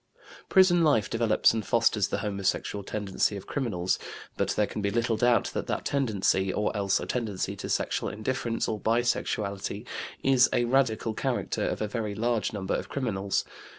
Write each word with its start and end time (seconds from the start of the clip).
Prison 0.49 0.83
life 0.83 1.11
develops 1.11 1.53
and 1.53 1.63
fosters 1.63 2.07
the 2.07 2.17
homosexual 2.25 2.83
tendency 2.83 3.37
of 3.37 3.45
criminals; 3.45 3.99
but 4.35 4.49
there 4.55 4.65
can 4.65 4.81
be 4.81 4.89
little 4.89 5.15
doubt 5.15 5.51
that 5.53 5.67
that 5.67 5.85
tendency, 5.85 6.51
or 6.51 6.75
else 6.75 6.99
a 6.99 7.05
tendency 7.05 7.55
to 7.55 7.69
sexual 7.69 8.09
indifference 8.09 8.67
or 8.67 8.79
bisexuality, 8.79 9.85
is 10.23 10.49
a 10.51 10.65
radical 10.65 11.13
character 11.13 11.65
of 11.67 11.83
a 11.83 11.87
very 11.87 12.15
large 12.15 12.51
number 12.51 12.73
of 12.73 12.89
criminals. 12.89 13.45